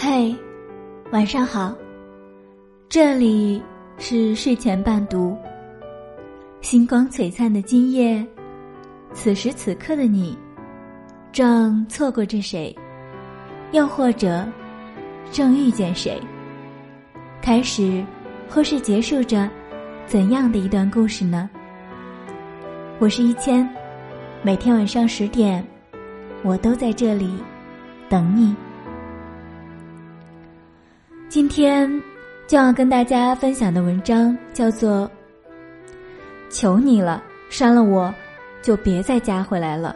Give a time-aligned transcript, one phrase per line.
[0.00, 0.32] 嘿，
[1.10, 1.74] 晚上好。
[2.88, 3.60] 这里
[3.98, 5.36] 是睡前伴读。
[6.60, 8.24] 星光璀璨的今夜，
[9.12, 10.38] 此时此刻的你，
[11.32, 12.72] 正错过着谁？
[13.72, 14.46] 又或者，
[15.32, 16.16] 正遇见谁？
[17.42, 18.04] 开始，
[18.48, 19.50] 或是结束着
[20.06, 21.50] 怎样的一段故事呢？
[23.00, 23.68] 我是一千，
[24.42, 25.66] 每天晚上十点，
[26.44, 27.36] 我都在这里
[28.08, 28.54] 等你。
[31.28, 32.02] 今天
[32.46, 35.06] 就要跟大家分享的文章叫做
[36.48, 38.12] 《求你了，删了我，
[38.62, 39.94] 就别再加回来了》。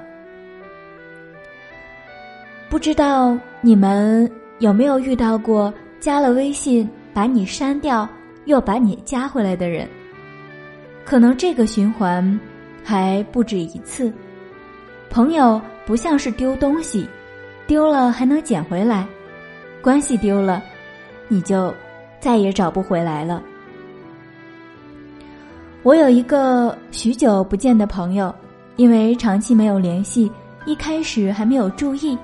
[2.68, 8.06] 不知道你们有没有遇到过加了微信把你删掉
[8.44, 9.88] 又把你加回来的人？
[11.02, 12.38] 可能这个循环
[12.84, 14.12] 还不止一次。
[15.08, 17.08] 朋友不像是丢东西，
[17.66, 19.06] 丢了还能捡回来；
[19.80, 20.62] 关系丢了。
[21.32, 21.72] 你就
[22.20, 23.42] 再也找不回来了。
[25.82, 28.32] 我有一个许久不见的朋友，
[28.76, 30.30] 因为长期没有联系，
[30.66, 32.18] 一开始还没有注意，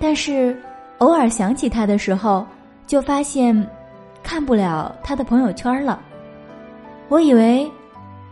[0.00, 0.60] 但是
[0.98, 2.44] 偶尔想起他的时候，
[2.84, 3.54] 就发现
[4.24, 6.02] 看不了他的朋友圈了。
[7.08, 7.70] 我以为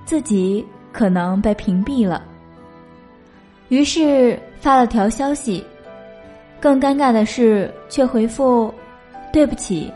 [0.05, 2.25] 自己可能被屏蔽了，
[3.69, 5.65] 于是发了条消息。
[6.61, 8.75] 更尴尬的是，却回复
[9.33, 9.91] ：“对不起。”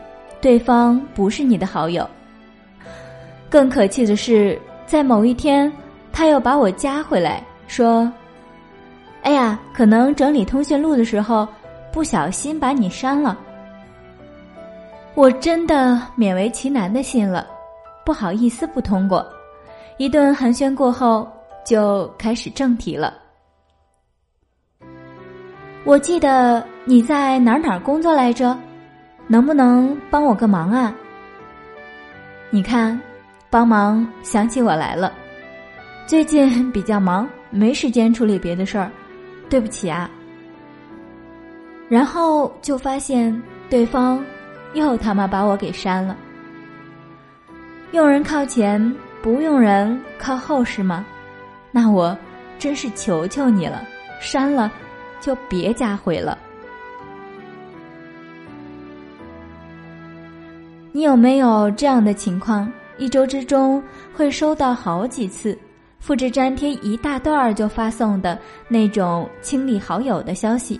[0.45, 2.07] 对方不是你的好友。
[3.49, 5.73] 更可气的是，在某一天，
[6.13, 8.07] 他又把我加回来，说
[9.25, 11.47] ：“哎呀，可能整理通讯录的时候，
[11.91, 13.35] 不小心把你删了。”
[15.15, 17.47] 我真的勉为其难的信了，
[18.05, 19.25] 不好意思不通过。
[19.97, 21.27] 一顿寒暄过后，
[21.65, 23.15] 就开始正题了。
[25.85, 28.55] 我记得你在哪儿哪儿工作来着？
[29.27, 30.93] 能不能帮我个忙啊？
[32.51, 32.99] 你看，
[33.49, 35.11] 帮忙想起我来了。
[36.05, 38.91] 最近比较忙，没时间处理别的事儿，
[39.49, 40.09] 对不起啊。
[41.89, 44.23] 然后就发现对方
[44.73, 46.15] 又他妈把我给删了。
[47.91, 51.05] 用人靠前，不用人靠后是吗？
[51.71, 52.17] 那我
[52.59, 53.83] 真是求求你了，
[54.21, 54.71] 删了
[55.19, 56.37] 就别加回了。
[60.95, 62.71] 你有没有这样的情况？
[62.97, 63.83] 一周之中
[64.13, 65.59] 会收到好几次，
[65.99, 68.39] 复制粘贴一大段儿就发送的
[68.69, 70.79] 那种清理好友的消息。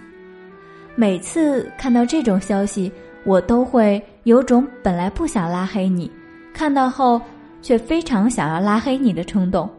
[0.96, 2.90] 每次看到这种消息，
[3.26, 6.10] 我都会有种本来不想拉黑你，
[6.54, 7.22] 看到后
[7.62, 9.70] 却非常想要拉黑你的冲动。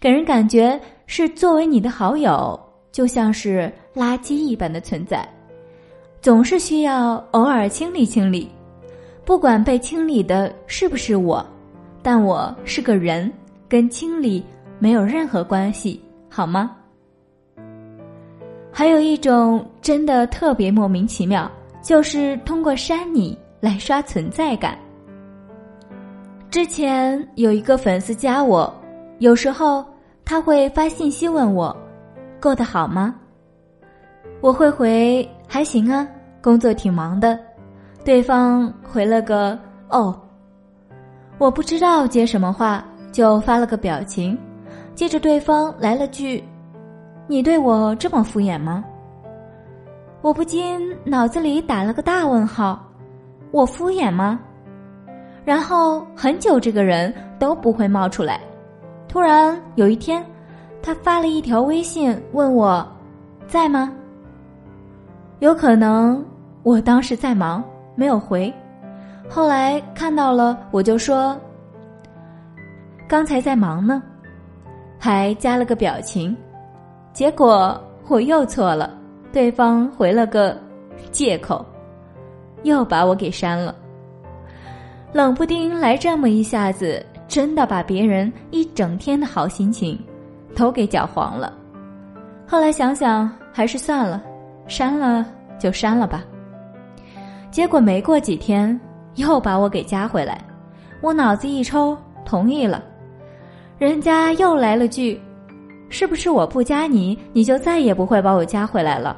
[0.00, 2.58] 给人感觉是作为你的好友，
[2.90, 5.28] 就像是垃圾一般的存在，
[6.22, 8.50] 总是需要偶尔清理清理。
[9.28, 11.46] 不管被清理的是不是我，
[12.02, 13.30] 但我是个人，
[13.68, 14.42] 跟清理
[14.78, 16.74] 没有任何关系，好吗？
[18.72, 21.46] 还有一种真的特别莫名其妙，
[21.82, 24.78] 就是通过删你来刷存在感。
[26.50, 28.74] 之前有一个粉丝加我，
[29.18, 29.84] 有时候
[30.24, 31.76] 他会发信息问我，
[32.40, 33.14] 过得好吗？
[34.40, 36.08] 我会回还行啊，
[36.40, 37.38] 工作挺忙的。
[38.04, 39.58] 对方回了个
[39.90, 40.18] “哦”，
[41.38, 44.38] 我不知道接什么话，就发了个表情。
[44.94, 46.42] 接着对方来了句
[47.28, 48.84] ：“你对我这么敷衍吗？”
[50.22, 52.84] 我不禁脑子里打了个大问号
[53.52, 54.40] ：“我敷衍吗？”
[55.44, 58.40] 然后很久这个人都不会冒出来。
[59.06, 60.24] 突然有一天，
[60.82, 62.86] 他发了一条微信问我
[63.46, 63.92] ：“在吗？”
[65.40, 66.24] 有可能
[66.62, 67.62] 我当时在忙。
[67.98, 68.54] 没有回，
[69.28, 71.36] 后来看到了，我就说
[73.08, 74.00] ：“刚才在忙呢，
[75.00, 76.34] 还加了个表情。”
[77.12, 78.96] 结果我又错了，
[79.32, 80.56] 对方回了个
[81.10, 81.66] 借口，
[82.62, 83.74] 又把我给删了。
[85.12, 89.98] 冷不丁来这么一下子，真的把别人一整天的好心情
[90.54, 91.52] 都给搅黄了。
[92.46, 94.22] 后来想想，还是算了，
[94.68, 95.26] 删了
[95.58, 96.22] 就删了吧。
[97.50, 98.78] 结果没过几天，
[99.14, 100.38] 又把我给加回来，
[101.00, 102.84] 我脑子一抽，同意了。
[103.78, 105.18] 人家又来了句
[105.88, 109.16] ：“是不是我不加你，你就再也不会把我加回来了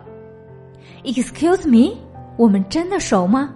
[1.05, 1.97] ？”Excuse me，
[2.37, 3.51] 我们真的熟吗？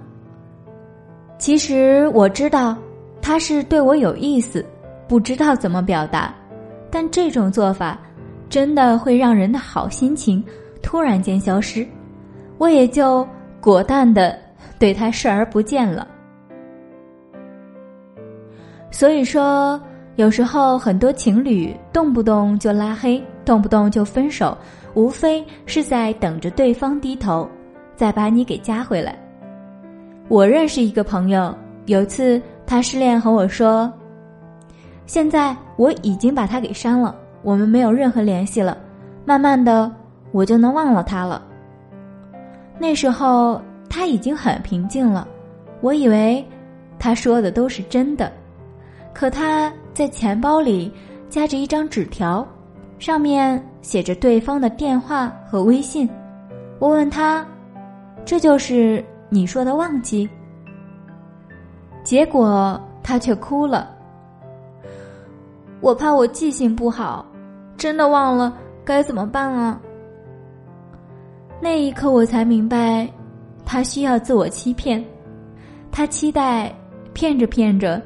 [1.38, 2.76] 其实我知道
[3.22, 4.64] 他是对我有意思，
[5.06, 6.34] 不知道怎么表达，
[6.90, 7.98] 但这种做法
[8.48, 10.44] 真的会让人的好心情
[10.82, 11.86] 突然间消失，
[12.58, 13.26] 我也就。
[13.60, 14.38] 果断的
[14.84, 16.06] 对他视而不见了。
[18.90, 19.80] 所以说，
[20.16, 24.54] 有时候很多情侣动不动就拉黑，动不动就分手，
[24.92, 27.48] 无非是在等着对方低头，
[27.96, 29.18] 再把你给加回来。
[30.28, 31.56] 我认识一个朋友，
[31.86, 33.90] 有次他失恋和我说
[35.08, 38.76] ：“现在我已经把他给删了，我们没有任何联系了，
[39.24, 39.90] 慢慢的
[40.30, 41.40] 我就能忘了他了。”
[42.78, 43.62] 那时候
[43.94, 45.28] 他已经很平静了，
[45.80, 46.44] 我以为
[46.98, 48.32] 他说的都是真的。
[49.12, 50.92] 可他在钱包里
[51.28, 52.44] 夹着一张纸条，
[52.98, 56.10] 上面写着对方的电话和微信。
[56.80, 57.46] 我问他
[58.26, 60.28] ：“这就是你说的忘记？”
[62.02, 63.94] 结果他却哭了。
[65.80, 67.24] 我怕我记性不好，
[67.76, 69.80] 真的忘了该怎么办啊？
[71.60, 73.08] 那一刻我才明白，
[73.64, 75.04] 他需要自我欺骗，
[75.90, 76.74] 他期待
[77.12, 78.00] 骗着骗着。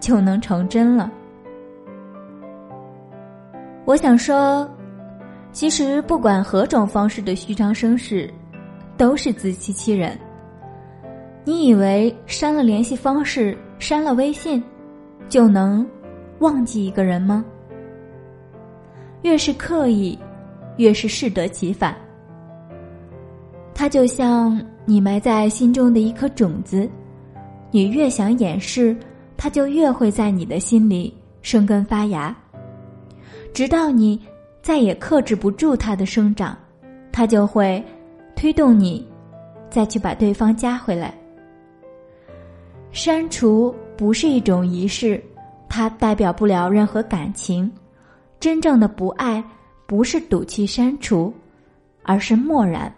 [0.00, 1.10] 就能成真了。
[3.86, 4.68] 我想说，
[5.50, 8.30] 其实不管何种方式的虚张声势，
[8.98, 10.18] 都是自欺欺人。
[11.42, 14.62] 你以为删了联系方式、删了微信，
[15.26, 15.86] 就能
[16.40, 17.42] 忘记一个人吗？
[19.22, 20.18] 越是刻意，
[20.76, 21.96] 越是适得其反。
[23.74, 26.88] 他就像你埋在心中的一颗种子，
[27.70, 28.96] 你越想掩饰。
[29.36, 32.34] 它就越会在你的心里生根发芽，
[33.52, 34.18] 直到你
[34.62, 36.56] 再也克制不住它的生长，
[37.10, 37.84] 它就会
[38.36, 39.06] 推动你
[39.68, 41.12] 再去把对方加回来。
[42.92, 45.20] 删除不是一种仪式，
[45.68, 47.70] 它代表不了任何感情。
[48.38, 49.42] 真正的不爱
[49.84, 51.34] 不是赌气删除，
[52.04, 52.90] 而是漠然。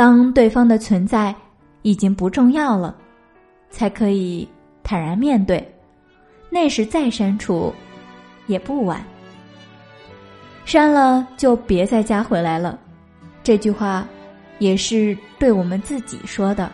[0.00, 1.34] 当对方的存在
[1.82, 2.96] 已经不重要了，
[3.68, 4.48] 才可以。
[4.82, 5.62] 坦然面对，
[6.48, 7.70] 那时再删除，
[8.46, 9.04] 也不晚。
[10.64, 12.78] 删了就别再加回来了，
[13.42, 14.08] 这句话
[14.58, 16.72] 也是对我们自己说的。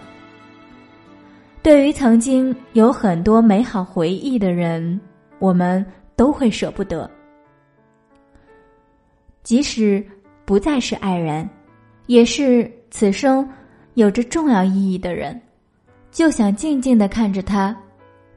[1.64, 5.00] 对于曾经有很多美好回忆的人，
[5.40, 5.84] 我们
[6.14, 7.10] 都会舍不得。
[9.42, 10.00] 即使
[10.44, 11.50] 不再是爱人，
[12.06, 13.48] 也是此生
[13.94, 15.40] 有着重要意义的人，
[16.10, 17.76] 就想静静的看着他。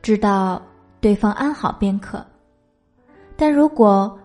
[0.02, 0.62] 知道
[1.02, 2.26] 对方安好便可，
[3.36, 4.18] 但如果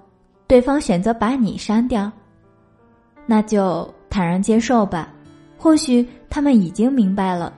[0.46, 2.10] 对方选择把你删掉，
[3.26, 5.12] 那就坦然接受吧。
[5.58, 7.52] 或许他们已经明白了，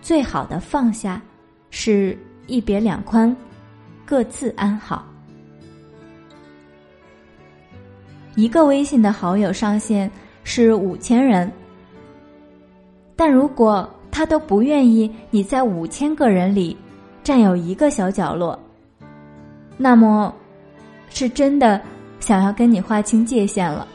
[0.00, 1.22] 最好的放下
[1.70, 3.34] 是一别两宽，
[4.04, 5.06] 各自安好。
[8.34, 10.10] 一个微信的好友上限
[10.42, 11.52] 是五千人，
[13.16, 16.76] 但如果他都不愿意你在五千个人里。
[17.24, 18.58] 占有一个小角落，
[19.76, 20.34] 那么
[21.08, 21.80] 是真的
[22.18, 23.86] 想要跟你划清界限了。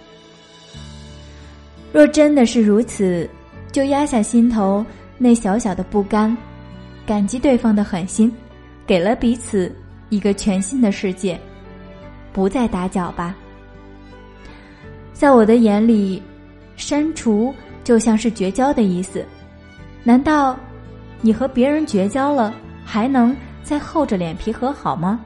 [1.92, 3.30] 若真的是如此，
[3.70, 4.86] 就压下心头
[5.18, 6.38] 那小小的不甘，
[7.06, 8.32] 感激对方的狠心，
[8.86, 9.70] 给了彼此
[10.08, 11.38] 一个全新的世界，
[12.32, 13.36] 不再打搅吧。
[15.12, 16.24] 在我的眼里，
[16.78, 17.54] 删除
[17.88, 19.26] 就像是绝交的意思。
[20.04, 20.58] 难道
[21.22, 22.54] 你和别人绝交了？
[22.84, 25.22] 还能再厚着脸皮和好吗？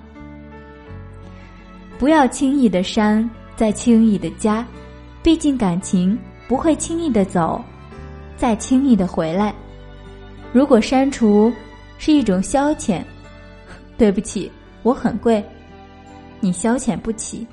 [1.98, 4.64] 不要轻易的删，再轻易的加，
[5.24, 6.16] 毕竟感情
[6.48, 7.60] 不会轻易的走，
[8.38, 9.52] 再轻易的回来。
[10.54, 11.52] 如果删除
[11.98, 13.02] 是一种消遣，
[13.98, 14.52] 对不起，
[14.84, 15.44] 我很贵，
[16.40, 17.48] 你消遣不起。